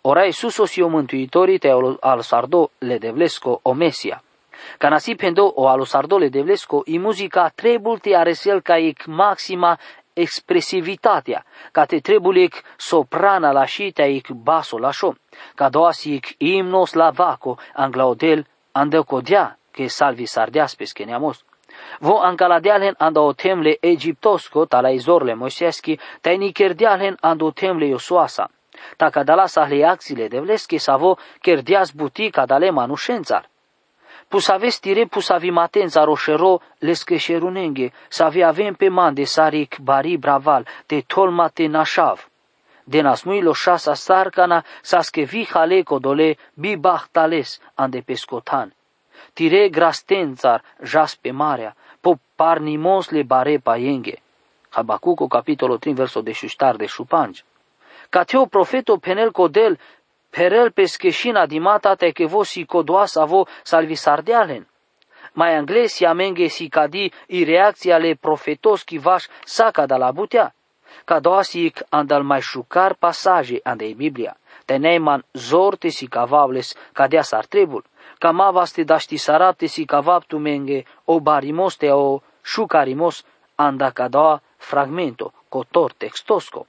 Ora 0.00 0.24
Iisus 0.24 0.76
o 0.76 0.88
mântuitorii 0.88 1.58
te 1.58 1.70
al 2.00 2.20
sardo 2.20 2.70
le 2.78 2.98
devlesco 2.98 3.60
o 3.62 3.72
Mesia. 3.72 4.22
Ca 4.78 4.88
nasi 4.88 5.14
pendo 5.14 5.52
o 5.54 5.68
alo 5.68 5.84
sardo 5.84 6.18
le 6.18 6.28
devlesco 6.28 6.82
i 6.84 6.98
muzica 6.98 7.52
trebulte 7.54 8.16
aresel 8.16 8.60
ca 8.62 8.76
ec 8.78 9.06
maxima 9.06 9.78
expresivitatea, 10.12 11.44
ca 11.72 11.84
te 11.84 12.00
trebuie 12.00 12.48
soprana 12.76 13.52
la 13.52 13.64
șita 13.64 14.02
ec 14.02 14.30
baso 14.30 14.78
la 14.78 14.90
șo, 14.90 15.14
ca 15.54 15.68
doasi 15.68 16.14
ec 16.14 16.34
imnos 16.38 16.92
la 16.94 17.10
vaco 17.10 17.58
anglaudel 17.74 18.46
andăcodea, 18.72 19.58
que 19.70 19.88
salvi 19.88 20.26
sardeas 20.26 20.74
peskeneamos. 20.74 21.44
Vo 21.44 21.55
ancaladealen 22.22 22.94
anda 22.98 23.20
o 23.20 23.32
temle 23.32 23.76
egiptosco 23.82 24.66
tala 24.66 24.90
izorle 24.90 25.34
moiseski, 25.34 25.98
ta 26.20 26.30
nikerdealen 26.30 27.16
anda 27.20 27.44
o 27.44 27.50
temle 27.50 27.86
iosuasa. 27.86 28.46
Ta 28.96 29.10
cadala 29.10 29.46
sahle 29.48 29.84
axile 29.84 30.28
de 30.28 30.40
vleski 30.40 30.78
savo 30.78 31.16
kerdeas 31.40 31.92
butica 31.92 32.46
dale 32.46 32.70
manușențar. 32.70 33.48
Pusavesti 34.28 34.80
tire 34.80 35.04
pusavi 35.06 35.50
matenza 35.50 36.04
roșero 36.04 36.60
leskeșerunenge, 36.78 37.92
savi 38.08 38.42
avem 38.42 38.74
pe 38.74 38.88
man 38.88 39.14
de 39.14 39.24
saric 39.24 39.78
bari 39.78 40.16
braval, 40.16 40.66
de 40.86 41.00
tolma 41.06 41.48
te 41.48 41.66
nașav. 41.66 42.28
De 42.84 43.00
nasmuilo 43.00 43.52
șasa 43.52 43.94
sarcana, 43.94 44.64
saskevi 44.82 45.46
hale 45.46 45.82
codole 45.82 46.36
bi 46.54 46.76
bahtales 46.76 47.60
ande 47.74 48.00
pescotan 48.00 48.76
tire 49.32 49.68
grastențar 49.68 50.62
jas 50.82 51.14
pe 51.14 51.30
marea, 51.30 51.76
po 52.00 52.18
parnimos 52.34 53.10
le 53.10 53.22
bare 53.22 53.58
paienghe. 53.58 54.22
Habacuco, 54.70 55.26
capitolul 55.26 55.78
3, 55.78 55.94
versul 55.94 56.22
de 56.22 56.32
șuștar 56.32 56.76
de 56.76 56.86
șupangi. 56.86 57.44
Ca 58.08 58.22
teo 58.22 58.46
profeto 58.46 58.96
penel 58.96 59.30
codel, 59.32 59.78
perel 60.30 60.70
pescheșina 60.70 61.46
dimata 61.46 61.94
te 61.94 62.10
che 62.10 62.26
vo 62.26 62.42
si 62.42 62.64
codoas 62.64 63.16
avo 63.16 63.46
salvisardealen. 63.62 64.66
Mai 65.32 65.54
anglesi 65.54 66.04
amenge 66.04 66.46
si 66.46 66.68
cadi 66.68 67.12
i 67.26 67.44
reacția 67.44 67.96
le 67.98 68.14
profetos 68.14 68.84
vaș 69.00 69.26
saca 69.44 69.86
da 69.86 69.96
la 69.96 70.10
butea. 70.10 70.54
Ca 71.04 71.20
doasic 71.20 71.84
andal 71.88 72.22
mai 72.22 72.40
șucar 72.40 72.94
pasaje 72.94 73.60
andei 73.62 73.94
Biblia. 73.94 74.36
Te 74.64 74.76
neiman 74.76 75.24
zorte 75.32 75.88
si 75.88 76.06
cavables 76.06 76.74
cadea 76.92 77.22
sartrebul 77.22 77.84
kamavaste 78.18 78.82
daștisarate 78.82 79.66
si 79.66 79.84
cavaptu 79.84 80.38
menge 80.38 80.82
o 81.04 81.20
barimos 81.20 81.76
te 81.76 81.90
o 81.90 82.20
șucarimos 82.42 83.24
anda 83.54 83.90
cadoa 83.90 84.42
fragmento 84.56 85.32
cotor 85.48 85.92
textosco. 85.92 86.66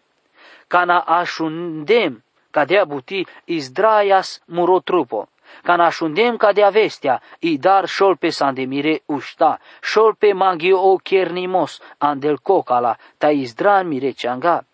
Cana 0.67 0.99
așundem 0.99 2.23
cadea 2.51 2.85
buti 2.85 3.25
izdraias 3.45 4.41
murotrupo. 4.45 5.27
Cana 5.63 5.85
așundem 5.85 6.37
cadea 6.37 6.69
vestea, 6.69 7.21
i 7.39 7.57
dar 7.57 7.85
șolpe 7.85 8.29
sandemire 8.29 9.01
ușta, 9.05 9.59
șolpe 9.81 10.33
mangio 10.33 10.77
o 10.91 10.95
chernimos, 10.95 11.81
andel 11.97 12.37
cocala, 12.37 12.97
ta 13.17 13.29
izdran 13.29 13.87
mire 13.87 14.11
ceanga. 14.11 14.65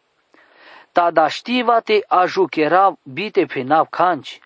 Ta 0.92 1.12
da 1.12 1.28
știva 1.28 1.80
te 1.80 2.04
ajuchera 2.08 2.96
bite 3.04 3.46
pe 3.46 3.62
nav 3.62 3.86
canci, 3.90 4.40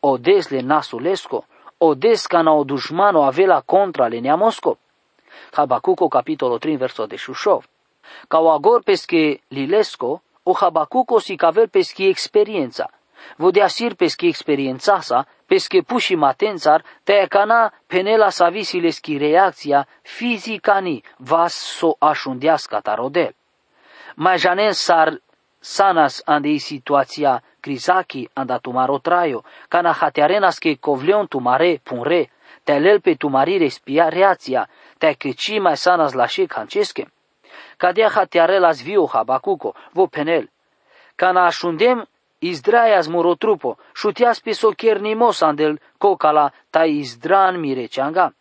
o 0.00 0.16
desle 0.16 0.60
nasulesco, 0.60 1.44
o 1.84 1.94
descana 1.94 2.52
o 2.52 2.64
dușmano 2.64 3.20
avela 3.30 3.60
contra 3.60 4.08
le 4.08 4.20
neamosco. 4.20 4.78
Habacuco 5.52 6.08
capitolo 6.08 6.58
3 6.58 6.76
verso 6.76 7.06
de 7.06 7.16
Shushov. 7.16 7.62
Ca 8.28 8.38
o 8.38 8.50
agor 8.50 8.82
pesche 8.82 9.40
lilesco, 9.48 10.22
o 10.42 10.52
Habacuco 10.60 11.18
si 11.18 11.36
cavel 11.36 11.68
peschi 11.68 12.06
experiența. 12.08 12.90
Vodea 13.36 13.68
sir 13.68 13.94
peschi 13.94 14.26
experiența 14.26 15.00
sa, 15.00 15.26
pesche 15.46 15.80
puși 15.80 16.14
matențar, 16.14 16.84
te 17.02 17.26
cana 17.28 17.72
penela 17.86 18.28
sa 18.28 18.48
visileschi 18.48 19.16
reacția 19.16 19.86
fizicani 20.02 21.02
vas 21.16 21.54
so 21.54 21.96
așundească 21.98 22.80
tarodel. 22.82 23.34
Mai 24.14 24.38
janen 24.38 24.72
sar 24.72 25.20
sanas 25.58 26.22
andei 26.24 26.58
situația 26.58 27.42
Krizaki 27.64 28.28
anda 28.34 28.58
tumaro 28.60 28.98
traio, 29.00 29.40
cana 29.72 29.92
hatearenas 30.00 30.58
que 30.60 30.76
covleon 30.76 31.26
tumare 31.32 31.80
punre, 31.82 32.28
te 32.64 32.78
lelpe 32.78 33.14
tumari 33.16 33.56
respia 33.58 34.10
reația, 34.10 34.68
te 34.98 35.16
ci 35.16 35.58
mai 35.58 35.76
sanas 35.76 36.12
la 36.12 36.26
she 36.26 36.46
cancesche. 36.46 37.06
Cadea 37.78 38.10
hatearelas 38.10 38.82
viu 38.82 39.08
habacuco, 39.12 39.74
vo 39.94 40.06
penel. 40.08 40.48
Cana 41.16 41.46
așundem 41.46 42.04
izdraias 42.40 43.08
murotrupo, 43.08 43.78
șutias 43.94 44.40
pe 44.40 44.52
sochernimos 44.52 45.42
andel 45.42 45.80
cocala 45.98 46.52
ta 46.70 46.84
izdran 46.84 47.60
mireceanga. 47.60 48.32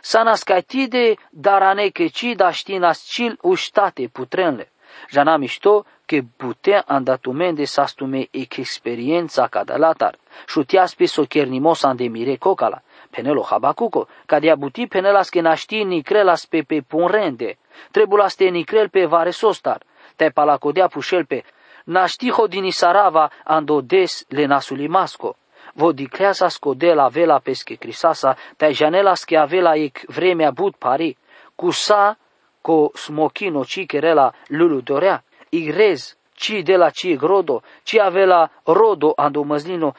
Sanas 0.00 0.42
caitide 0.42 1.16
darane 1.30 1.90
che 1.90 2.10
ci 2.10 2.34
da 2.34 2.50
știnas 2.50 2.98
cil 3.12 3.38
uștate 3.42 4.08
putrenle. 4.08 4.70
Jana 5.10 5.36
mișto 5.36 5.84
che 6.06 6.22
putea 6.36 6.84
andatumende 6.86 7.64
sastume 7.64 8.28
ex 8.30 8.56
experiența 8.56 9.46
cadalatar. 9.46 10.18
Șutias 10.46 10.94
pe 10.94 11.06
sochernimos 11.06 11.82
andemire 11.82 12.36
cocala. 12.36 12.82
Penelo 13.10 13.42
habacuco, 13.50 14.08
cadea 14.26 14.54
buti 14.54 14.86
penelas 14.86 15.28
que 15.28 15.40
naști 15.40 15.82
nicrelas 15.82 16.46
pe 16.46 16.62
pe 16.62 16.80
punrende. 16.88 17.58
Trebulas 17.90 18.34
te 18.34 18.48
nicrel 18.48 18.88
pe 18.88 19.04
vare 19.06 19.30
sostar. 19.30 19.82
Te 20.16 20.30
palacodea 20.30 20.86
pușel 20.86 21.24
pe 21.24 21.44
naști 21.84 22.30
hodini 22.30 22.70
sarava 22.70 23.30
andodes 23.44 24.24
le 24.28 24.46
nasulimasco. 24.46 25.36
Vodicleasa 25.74 26.48
scodela 26.48 27.08
vela 27.08 27.38
pesche 27.38 27.74
crisasa, 27.74 28.36
te 28.56 28.72
janelas 28.72 29.24
que 29.24 29.36
avela 29.36 29.76
ec 29.76 30.04
vremea 30.06 30.50
but 30.50 30.76
pari. 30.76 31.16
Cusa 31.54 32.16
co 32.66 32.90
smochino 32.94 33.64
ci 33.64 33.86
cherela 33.86 34.32
lulu 34.48 34.80
dorea 34.82 35.22
igrez, 35.50 36.16
ci 36.34 36.62
de 36.62 36.76
la 36.76 36.90
ci 36.90 37.16
grodo, 37.16 37.62
ci 37.84 37.98
avela 37.98 38.50
rodo 38.64 39.14
ando 39.16 39.44
măzlino, 39.44 39.94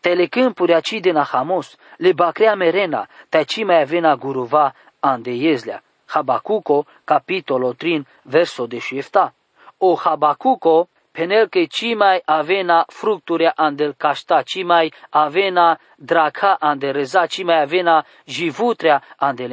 telecâmpuri 0.00 0.74
aci 0.74 1.00
de 1.00 1.12
na 1.12 1.24
hamos, 1.24 1.78
le 1.96 2.12
bacrea 2.12 2.54
merena, 2.54 3.08
te 3.30 3.44
ci 3.44 3.64
mai 3.64 3.80
avena 3.80 4.14
guruva 4.16 4.74
ande 5.00 5.30
iezlea. 5.30 5.82
Habacuco, 6.06 6.84
capitolo 7.04 7.72
3, 7.72 8.04
verso 8.22 8.66
de 8.66 8.78
șefta. 8.78 9.34
O 9.78 9.96
Habacuco, 9.96 10.88
penel 11.12 11.48
că 11.48 11.64
ci 11.64 11.94
mai 11.94 12.22
avena 12.24 12.84
fructurea 12.86 13.52
andel 13.56 13.94
cașta, 13.96 14.42
ci 14.42 14.62
mai 14.62 14.92
avena 15.10 15.78
draca 15.96 16.56
ande 16.60 16.90
reza, 16.90 17.26
ci 17.26 17.42
mai 17.42 17.60
avena 17.60 18.04
jivutrea 18.24 19.02
ande 19.16 19.46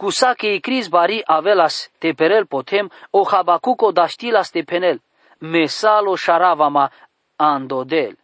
lengebarea 0.00 0.34
que 0.34 0.60
cris 0.60 0.88
bari 0.88 1.22
avelas 1.26 1.90
teperel 1.98 2.46
potem 2.46 2.90
o 3.10 3.24
habacuco 3.24 3.92
daștilas 3.92 4.50
tepenel, 4.50 5.00
mesalo 5.38 6.16
șaravama 6.16 6.90
andodel. 7.36 8.16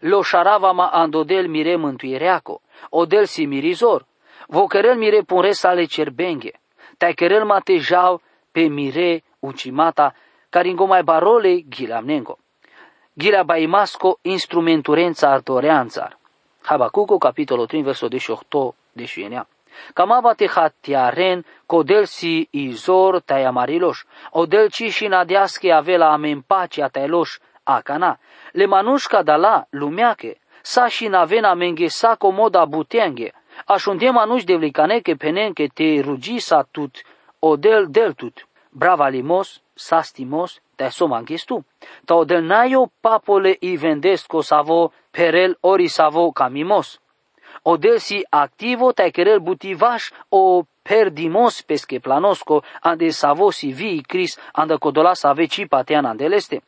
Lo 0.00 0.22
șaravama 0.22 0.90
andodel 0.92 1.48
mire 1.48 1.76
mântuireaco, 1.76 2.60
odel 2.90 3.26
si 3.26 3.46
mirizor, 3.46 4.04
vocherel 4.48 4.96
mire 4.96 5.22
punre 5.22 5.52
sale 5.52 5.86
cerbenghe, 5.86 6.60
kerel 7.14 7.44
mate 7.44 7.78
jau 7.78 8.20
pe 8.52 8.68
mire 8.68 9.22
ucimata, 9.40 10.14
caringo 10.50 10.86
mai 10.86 11.02
barole 11.02 11.64
ghilamnengo. 11.68 12.38
Ghila 13.16 13.42
baimasco 13.42 14.18
instrumenturența 14.22 15.30
artoreanțar. 15.30 16.18
Habacuco, 16.62 17.18
capitolo 17.18 17.66
3, 17.66 17.82
verso 17.82 18.08
18, 18.08 18.74
19. 18.92 19.53
Camava 19.92 20.32
te 20.34 20.46
hatiaren, 20.46 21.44
codel 21.66 22.04
si 22.04 22.48
izor 22.50 23.20
tai 23.20 23.44
amariloș, 23.44 24.04
odel 24.30 24.68
ci 24.70 24.92
și 24.92 25.06
nadeasche 25.06 25.72
avela 25.72 26.12
amen 26.12 26.40
pacea 26.40 26.88
tailoș, 26.88 27.38
acana, 27.62 28.18
le 28.52 28.66
manușca 28.66 29.22
da 29.22 29.36
la 29.36 29.66
lumeache, 29.70 30.40
sa 30.62 30.88
și 30.88 31.06
navena 31.06 31.54
menge 31.54 31.88
sa 31.88 32.14
comoda 32.14 32.64
butenghe, 32.64 33.32
așunde 33.66 34.10
manuș 34.10 34.44
de 34.44 34.56
vlicane 34.56 34.98
que 34.98 35.14
penen 35.14 35.52
que 35.52 35.66
te 35.66 36.00
rugi 36.00 36.38
sa 36.38 36.68
tut, 36.70 37.02
odel 37.38 37.86
del 37.90 38.12
tut, 38.12 38.46
brava 38.70 39.08
limos, 39.08 39.62
sastimos, 39.74 40.60
te 40.76 40.88
somanchis 40.90 41.44
tu. 41.44 41.64
Ta 42.04 42.14
odel 42.14 42.42
naio 42.42 42.86
papole 43.00 43.56
i 43.60 43.76
vendesco 43.76 44.40
savo 44.40 44.92
perel 45.10 45.56
ori 45.60 45.88
savo 45.88 46.32
camimos. 46.32 47.00
Odel 47.66 47.98
si 47.98 48.20
activo 48.28 48.92
te 48.92 49.10
querel 49.10 49.40
butivaș 49.40 50.10
o 50.28 50.64
perdimos 50.82 51.62
pesche 51.62 51.98
planosco 51.98 52.62
ande 52.82 53.08
savo 53.10 53.50
si 53.50 53.72
vii 53.72 54.02
cris 54.02 54.38
ande 54.52 54.76
codola 54.76 55.14
save 55.14 55.46
ci 55.46 55.66
patean 55.66 56.04
andeleste. 56.04 56.62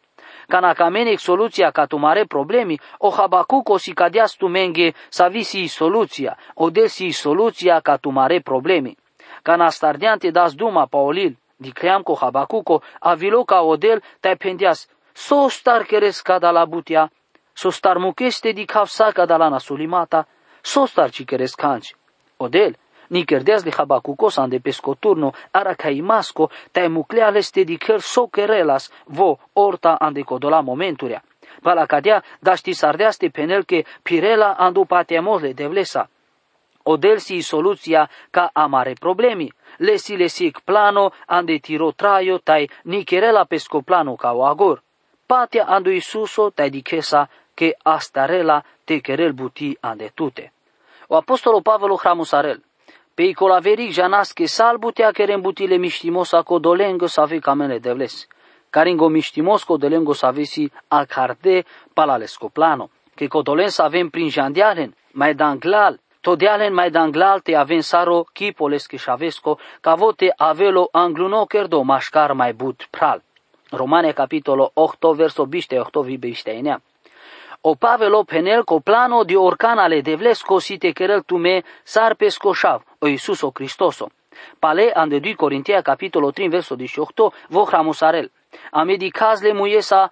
Canacamenec 0.48 1.18
soluția 1.18 1.70
ca 1.70 1.84
tu 1.86 1.96
mare 1.96 2.24
problemi, 2.24 2.80
o 2.98 3.10
habacuco 3.10 3.76
si 3.76 3.92
cadeas 3.92 4.36
tu 4.36 4.46
menge 4.48 4.94
sa 5.08 5.28
visi 5.28 5.66
soluția, 5.66 6.38
o 6.54 6.70
desi 6.70 7.10
soluția 7.10 7.80
ca 7.80 7.96
tu 7.96 8.10
mare 8.10 8.40
problemi. 8.40 8.96
Cana 9.42 9.68
stardiante 9.68 10.30
das 10.30 10.54
duma 10.54 10.86
paolil, 10.86 11.36
di 11.56 11.72
cream 11.72 12.02
co 12.02 12.14
habacuco, 12.20 12.82
avilo 12.98 13.44
ca 13.44 13.60
odel 13.62 14.02
te 14.20 14.36
pendias, 14.36 14.88
so 15.12 15.48
star 15.48 15.84
keres 15.84 16.22
cada 16.22 16.50
la 16.50 16.64
butia, 16.64 17.10
so 17.52 17.70
star 17.70 17.98
mucheste 17.98 18.52
di 18.52 18.64
kafsa 18.64 19.12
cada 19.12 19.36
la 19.36 19.48
nasulimata, 19.48 20.26
so 20.72 20.86
star 20.86 21.10
ci 21.10 21.24
keres 21.24 21.54
canci. 21.54 21.94
Odel, 22.36 22.74
ni 23.08 23.24
kerdeas 23.24 23.62
de 23.64 23.72
Habacucos 23.76 24.38
ande 24.38 24.60
pescoturno, 24.60 25.32
ara 25.52 25.74
caimasco, 25.74 26.50
te 26.72 26.88
mucleales 26.88 27.50
te 27.50 27.64
dicer 27.64 28.00
so 28.02 28.26
querelas, 28.28 28.90
vo 29.06 29.38
orta 29.54 29.96
ande 30.00 30.24
codola 30.24 30.60
momenturea. 30.60 31.22
Pala 31.62 31.86
cadea, 31.86 32.22
daști 32.40 32.72
sardeaste 32.72 33.28
penel 33.30 33.64
che 33.64 33.84
pirela 34.02 34.56
andu 34.58 34.84
patemosle 34.84 35.52
devlesa. 35.52 36.08
Odelsi 36.82 37.40
soluția 37.40 38.10
ca 38.30 38.50
amare 38.52 38.92
problemi. 38.92 39.52
Lesi 39.76 40.16
lesic 40.16 40.60
plano 40.60 41.12
ande 41.26 41.58
tiro 41.58 41.92
traio 41.92 42.38
tai 42.38 42.70
ni 42.82 43.04
querela 43.04 43.44
pesco 43.44 43.80
plano 43.80 44.14
ca 44.14 44.32
o 44.32 44.44
agor. 44.44 44.82
Patia 45.26 45.64
andu 45.64 45.90
Isuso 45.90 46.52
tai 46.54 46.70
dichesa 46.70 47.28
che 47.54 47.76
astarela 47.82 48.62
te 48.84 49.00
querel 49.00 49.32
buti 49.32 49.76
ande 49.80 50.10
tute. 50.14 50.52
O 51.08 51.16
Apostolul 51.16 51.62
Pavel 51.62 51.96
hramusarel. 51.96 52.62
Pe 53.14 53.22
icola 53.22 53.58
veric 53.58 53.90
janaske 53.92 54.46
salbutea 54.46 55.10
kerem 55.10 55.40
butile 55.40 55.76
miștimos 55.76 56.32
ako 56.32 56.60
să 56.98 57.06
save 57.06 57.38
camene 57.38 57.78
devles. 57.78 58.26
Caringo 58.70 59.08
miștimos 59.08 59.64
co 59.64 59.76
dolengo 59.76 60.12
savesi 60.12 60.70
al 60.88 61.04
carde 61.04 61.64
palalesco 61.94 62.48
plano. 62.48 62.90
Că 63.14 63.26
codolen 63.26 63.68
să 63.68 63.82
avem 63.82 64.08
prin 64.08 64.28
jandialen, 64.28 64.94
mai 65.12 65.34
danglal, 65.34 66.00
Todialen 66.20 66.74
mai 66.74 66.90
danglal 66.90 67.40
te 67.40 67.54
avem 67.54 67.80
saro 67.80 68.24
chipoles 68.32 68.86
că 68.86 68.96
șavesco, 68.96 69.58
ca 69.80 69.94
vote 69.94 70.32
avelo 70.36 70.88
angluno 70.92 71.44
kerdo 71.44 71.82
mașcar 71.82 72.32
mai 72.32 72.52
but 72.52 72.86
pral. 72.90 73.22
Romane 73.70 74.12
capitolo 74.12 74.70
8 74.74 75.04
verso 75.14 75.46
biște 75.46 75.78
8 75.78 75.96
vibe 75.96 76.32
opavelo 77.68 78.22
penel 78.24 78.62
co 78.64 78.80
plano 78.80 79.24
de 79.24 79.36
orcanale 79.36 80.00
devles 80.00 80.42
cosite 80.42 80.92
querel 80.92 81.22
tume 81.24 81.64
sarpes 81.82 82.36
coșav, 82.38 82.82
o 82.98 83.06
Iisuso 83.06 83.50
Cristoso. 83.50 84.10
Pale 84.58 84.92
ande 84.94 85.18
2 85.18 85.34
Corintia 85.34 85.82
capitolul 85.82 86.32
3 86.32 86.48
verso 86.48 86.74
18 86.76 87.32
vohramosarel. 87.48 88.30
Amedi 88.70 89.10
cazle 89.10 89.52
muiesa 89.52 90.10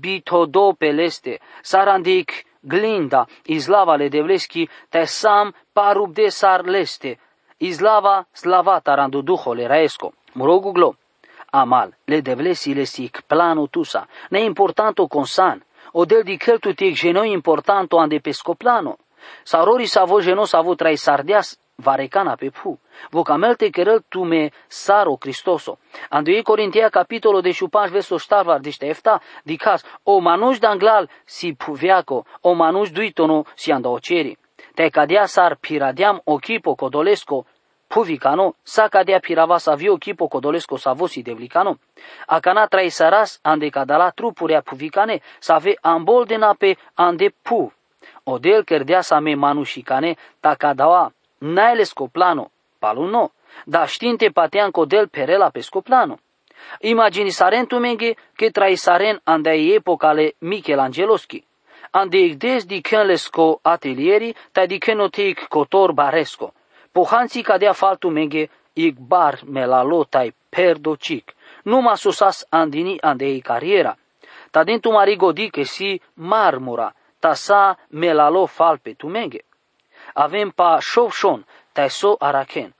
bitodo 0.00 0.72
peleste, 0.72 1.38
sarandic 1.62 2.44
glinda, 2.60 3.26
izlavale 3.44 4.08
devleski 4.08 4.68
te 4.88 5.04
sam 5.06 5.54
parub 5.72 6.12
de 6.14 6.28
sarleste, 6.28 7.18
izlava 7.58 8.26
slavata 8.32 8.94
randu 8.94 9.22
duhole 9.22 9.66
raesco. 9.66 10.12
Mă 10.32 10.44
amal, 11.50 11.96
le 12.04 12.20
devlesi 12.20 12.74
le 12.74 12.84
sic 12.84 13.22
tusa, 13.70 14.08
ne 14.30 14.40
importanto 14.40 15.06
consan, 15.06 15.62
o 15.92 16.04
del 16.04 16.22
di 16.22 16.36
cheltu 16.36 16.74
tic 16.74 16.94
geno 16.94 17.22
importanto 17.22 17.98
ande 17.98 18.20
pescoplano. 18.20 18.96
Sarori 19.42 19.86
savo 19.86 20.20
geno 20.20 20.44
savo 20.44 20.74
trai 20.74 20.96
sardias 20.96 21.58
varecana 21.76 22.36
pe 22.36 22.50
pu. 22.50 22.78
Vocamelte 23.10 23.70
querel 23.70 24.04
tu 24.08 24.24
me 24.24 24.50
saro 24.66 25.16
Cristoso. 25.16 25.78
Andoi 26.08 26.42
Corintia 26.42 26.88
capitolo 26.88 27.40
de 27.40 27.50
șupaș 27.50 27.90
verso 27.90 28.18
ștarvar 28.18 28.60
diște 28.60 28.86
efta, 28.86 29.20
dicas, 29.42 29.84
o 30.02 30.18
manuș 30.18 30.58
danglal 30.58 31.10
si 31.24 31.54
puviaco, 31.54 32.24
o 32.40 32.52
manuș 32.52 32.90
duitono 32.90 33.44
si 33.54 33.72
andaoceri. 33.72 34.38
Te 34.74 34.88
cadea 34.88 35.26
sar 35.26 35.56
piradiam 35.60 36.20
ochipo 36.24 36.74
codolesco, 36.74 37.46
puvicano, 37.98 38.54
sa 38.62 38.88
cadea 38.88 39.18
pirava 39.18 39.58
sa 39.58 39.74
vio 39.74 39.94
ochipo 39.94 40.28
codolesco 40.28 40.76
sa 40.76 40.92
vosi 40.92 41.22
devlicano. 41.22 41.78
Acana 42.26 42.68
trai 42.68 42.90
saras 42.90 43.40
ande 43.42 43.70
cadala 43.70 44.12
trupurea 44.12 44.62
puvicane, 44.62 45.20
sa 45.40 45.56
ave 45.56 45.74
amboldena 45.82 46.54
pe 46.54 46.76
ande 46.94 47.30
pu. 47.42 47.72
Odel 48.24 48.62
cerdea 48.64 49.02
sa 49.02 49.18
me 49.20 49.34
manușicane, 49.34 50.16
ta 50.40 50.54
cadawa 50.54 51.12
Naile 51.38 51.84
scoplano, 51.84 52.50
palu 52.78 53.06
no, 53.06 53.30
da 53.64 53.86
știinte 53.86 54.30
patean 54.30 54.70
codel 54.70 55.08
perela 55.08 55.50
pe 55.50 55.60
scoplano. 55.60 56.18
Imagini 56.80 57.30
saren 57.30 57.66
tu 57.66 57.78
menge 57.78 58.16
che 58.36 58.50
trai 58.50 58.76
saren 58.76 59.20
andai 59.24 59.72
epocale 59.74 60.34
Michelangeloschi. 60.38 61.44
Ande 61.90 62.18
igdes 62.18 62.66
di 62.66 62.80
kenlesco 62.80 63.58
atelieri, 63.62 64.34
ta 64.52 64.66
di 64.66 64.78
kenotic 64.78 65.48
cotor 65.48 65.92
baresco. 65.92 66.52
Pohansi 66.92 67.42
cadea 67.42 67.72
faltu 67.72 68.10
menge 68.10 68.48
igbar 68.74 69.40
melalotai 69.44 70.32
perdocic. 70.50 71.34
Numa 71.64 71.96
susas 71.96 72.46
andini 72.50 72.98
andei 73.02 73.40
cariera. 73.40 73.96
Ta 74.50 74.64
dentu 74.64 74.90
marigo 74.90 75.32
di 75.32 75.50
che 75.50 75.64
si 75.64 76.00
marmura, 76.14 76.94
ta 77.18 77.34
sa 77.34 77.76
melalo 77.90 78.46
falpe 78.46 78.94
tu 78.94 79.08
menge 79.08 79.44
avem 80.18 80.50
pa 80.50 80.78
șovșon, 80.80 81.44
so 81.88 82.16
araken. 82.18 82.74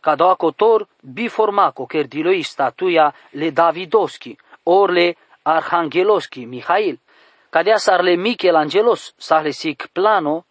Ca 0.00 0.14
doa 0.14 0.34
cotor 0.34 0.86
biformaco 1.00 1.86
cerdiloi 1.86 2.42
statuia 2.42 3.14
le 3.30 3.50
Davidoschi, 3.50 4.38
orle 4.62 5.16
Arhangeloski, 5.42 6.46
Mihail, 6.46 6.98
cadea 7.50 7.78
sarle 7.78 8.16
Michelangelos, 8.16 9.14
sarle 9.16 9.52
sic 9.52 9.88
plano, 9.92 10.44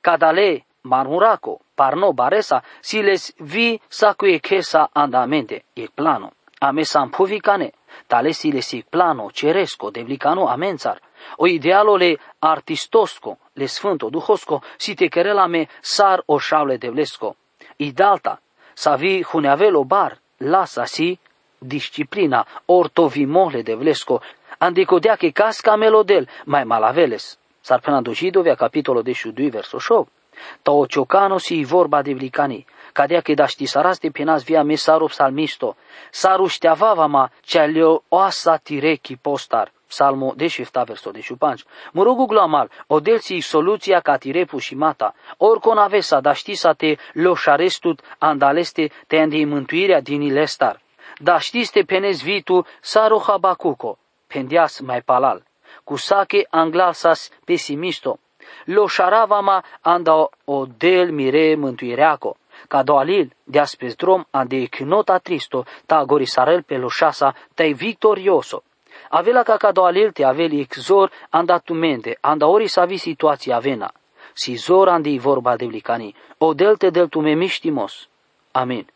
cadale 0.00 0.64
marmuraco, 0.80 1.60
parno 1.78 2.12
baresa, 2.12 2.60
siles 2.80 3.32
vi 3.38 3.80
sacue 3.86 4.40
chesa 4.40 4.90
andamente, 4.92 5.66
e 5.74 5.88
plano. 5.94 6.32
Ame 6.58 6.82
sampovicane, 6.82 7.72
tale 8.08 8.32
sile 8.32 8.62
sic 8.62 8.86
plano, 8.90 9.30
ceresco, 9.30 9.90
devlicano 9.90 10.48
amenzar, 10.48 10.98
o 11.36 11.46
idealole 11.46 12.18
artistosco, 12.40 13.38
le 13.52 13.68
sfânto 13.68 14.10
duhosco, 14.10 14.60
si 14.76 14.96
te 14.96 15.08
querela 15.08 15.46
me 15.46 15.68
sar 15.80 16.20
o 16.26 16.38
șaule 16.38 16.78
de 16.78 16.90
vlesco. 16.90 17.36
Idalta, 17.76 18.40
sa 18.74 18.96
vi 18.96 19.22
huneavelo 19.22 19.84
bar, 19.84 20.18
lasa 20.38 20.84
si 20.84 21.16
disciplina, 21.60 22.44
ortovi 22.66 23.24
mohle 23.24 23.62
de 23.62 23.76
vlesco, 23.76 24.20
andicodea 24.58 25.16
che 25.16 25.30
casca 25.30 25.76
melodel, 25.76 26.26
mai 26.46 26.64
malaveles. 26.64 27.38
Sar 27.60 27.80
penando 27.80 28.12
Židovia, 28.12 28.56
capitolo 28.56 29.02
12, 29.02 29.50
verso 29.50 29.76
8. 29.76 30.17
Ta 30.62 30.72
o 30.72 30.86
ciocano 30.86 31.38
si 31.38 31.64
vorba 31.64 32.02
de 32.02 32.14
vlicani, 32.14 32.66
cadea 32.92 33.20
che 33.20 33.34
da 33.34 33.46
saras 33.46 33.98
de 34.00 34.10
penas 34.10 34.44
via 34.44 34.62
me 34.62 34.76
saru 34.76 35.06
psalmisto, 35.06 35.76
saru 36.10 36.46
șteavava 36.46 37.06
ma 37.06 37.30
cea 37.40 37.66
leo 37.66 38.02
oasa 38.08 38.58
tirechi 38.58 39.16
postar, 39.16 39.70
Psalmo 39.88 40.34
10 40.36 40.68
verso 40.84 41.10
15. 41.10 41.64
Mă 41.92 42.02
rog 42.02 42.26
glamal, 42.26 42.70
o 42.86 43.00
delsi 43.00 43.38
soluția 43.38 44.00
ca 44.00 44.16
tirepu 44.16 44.58
și 44.58 44.74
mata, 44.74 45.14
oricon 45.36 45.78
avesa, 45.78 46.20
da 46.20 46.32
ști 46.32 46.54
să 46.54 46.74
te 46.76 46.96
loșarestut 47.12 48.00
andaleste 48.18 48.90
te 49.06 49.16
andi 49.16 49.44
mântuirea 49.44 50.00
din 50.00 50.20
ilestar. 50.20 50.80
Da 51.18 51.38
știste 51.38 51.82
penez 51.82 52.22
vitu 52.22 52.66
saro 52.80 53.18
habacuco, 53.18 53.98
pendias 54.26 54.80
mai 54.80 55.02
palal, 55.02 55.42
cu 55.84 55.96
sache 55.96 56.46
anglasas 56.50 57.30
pesimisto, 57.44 58.18
lo 58.64 58.86
sharavama 58.86 59.62
anda 59.80 60.14
o 60.44 60.66
del 60.66 61.12
mire 61.12 61.56
mântuireaco, 61.56 62.36
ca 62.68 62.82
doalil 62.82 63.30
deaspre 63.44 63.94
drum 63.96 64.24
ande 64.30 64.68
chinota 64.68 65.18
tristo, 65.18 65.64
ta 65.86 66.04
gorisarel 66.04 66.62
pe 66.64 66.76
lo 66.76 66.88
șasa, 66.88 67.34
tai 67.54 67.74
victorioso. 67.74 68.62
Avela 69.10 69.42
ca 69.42 69.56
ca 69.56 69.72
doalil 69.72 70.12
te 70.12 70.24
aveli 70.24 70.60
exor 70.60 71.10
anda 71.30 71.58
tumente, 71.58 72.18
anda 72.20 72.46
ori 72.46 72.68
sa 72.68 72.84
vi 72.84 72.96
situația 72.96 73.56
avena. 73.56 73.92
Si 74.32 74.54
zor 74.54 74.88
andi 74.88 75.18
vorba 75.18 75.56
de 75.56 75.66
blicani, 75.66 76.14
o 76.38 76.54
delte 76.54 76.90
del 76.90 77.08
tume 77.08 77.34
miștimos. 77.34 78.08
Amin. 78.52 78.86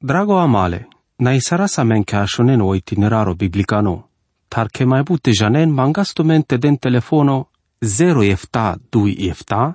Drago 0.00 0.38
amale, 0.38 0.88
na 1.16 1.32
isara 1.32 1.66
sa 1.66 1.82
men 1.82 2.04
ca 2.04 2.20
așonen 2.20 2.60
o 2.60 2.74
itineraro 2.74 3.34
biblicano, 3.34 4.08
tar 4.48 4.68
che 4.68 4.84
mai 4.84 5.02
bute 5.02 5.30
janen 5.30 5.70
mangastumente 5.70 6.56
den 6.56 6.78
telefono 6.78 7.48
0 7.84 8.22
jefta, 8.22 8.76
2 8.90 9.14
jefta, 9.14 9.74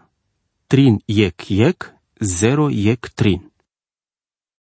trin 0.68 1.00
jek 1.08 1.50
jek, 1.50 1.94
0 2.20 2.70
jek 2.72 3.10
trin. 3.16 3.53